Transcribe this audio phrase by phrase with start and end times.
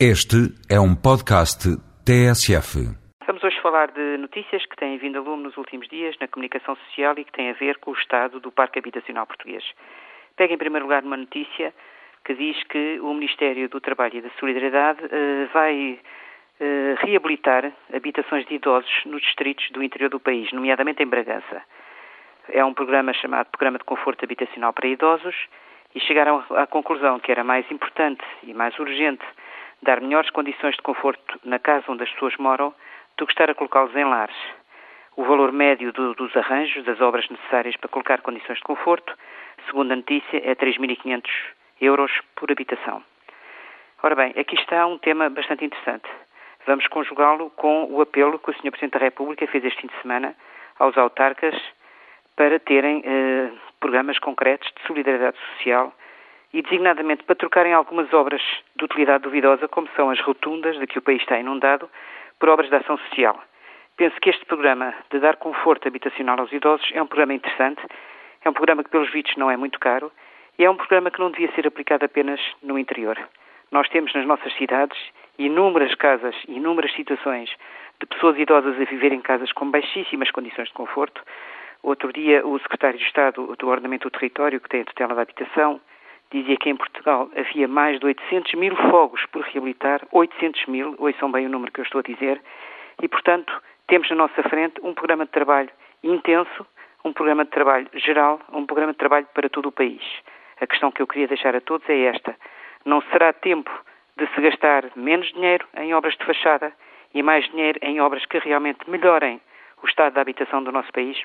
[0.00, 1.70] Este é um podcast
[2.04, 2.82] TSF.
[3.28, 6.74] Vamos hoje falar de notícias que têm vindo a lume nos últimos dias na comunicação
[6.74, 9.62] social e que têm a ver com o estado do Parque Habitacional Português.
[10.36, 11.72] Pega em primeiro lugar uma notícia
[12.24, 18.44] que diz que o Ministério do Trabalho e da Solidariedade uh, vai uh, reabilitar habitações
[18.46, 21.62] de idosos nos distritos do interior do país, nomeadamente em Bragança.
[22.48, 25.36] É um programa chamado Programa de Conforto Habitacional para Idosos
[25.94, 29.24] e chegaram à conclusão que era mais importante e mais urgente
[29.84, 32.74] dar melhores condições de conforto na casa onde as pessoas moram
[33.16, 34.36] do que estar a colocá-los em lares.
[35.16, 39.16] O valor médio do, dos arranjos, das obras necessárias para colocar condições de conforto,
[39.66, 41.22] segundo a notícia, é 3.500
[41.80, 43.02] euros por habitação.
[44.02, 46.08] Ora bem, aqui está um tema bastante interessante.
[46.66, 48.70] Vamos conjugá-lo com o apelo que o Sr.
[48.70, 50.34] Presidente da República fez este fim de semana
[50.78, 51.54] aos autarcas
[52.34, 55.92] para terem eh, programas concretos de solidariedade social
[56.54, 58.40] e designadamente para trocarem algumas obras
[58.76, 61.90] de utilidade duvidosa, como são as rotundas de que o país está inundado,
[62.38, 63.42] por obras de ação social.
[63.96, 67.82] Penso que este programa de dar conforto habitacional aos idosos é um programa interessante,
[68.44, 70.12] é um programa que, pelos vistos, não é muito caro
[70.56, 73.18] e é um programa que não devia ser aplicado apenas no interior.
[73.72, 74.96] Nós temos nas nossas cidades
[75.36, 77.50] inúmeras casas, inúmeras situações
[77.98, 81.20] de pessoas idosas a viver em casas com baixíssimas condições de conforto.
[81.82, 85.22] Outro dia, o secretário de Estado do Ordenamento do Território, que tem a tutela da
[85.22, 85.80] habitação,
[86.34, 91.30] dizia que em Portugal havia mais de 800 mil fogos por reabilitar, 800 mil, ouçam
[91.30, 92.42] bem o número que eu estou a dizer,
[93.00, 93.52] e, portanto,
[93.86, 95.70] temos na nossa frente um programa de trabalho
[96.02, 96.66] intenso,
[97.04, 100.02] um programa de trabalho geral, um programa de trabalho para todo o país.
[100.60, 102.34] A questão que eu queria deixar a todos é esta.
[102.84, 103.70] Não será tempo
[104.16, 106.72] de se gastar menos dinheiro em obras de fachada
[107.12, 109.40] e mais dinheiro em obras que realmente melhorem
[109.82, 111.16] o estado da habitação do nosso país?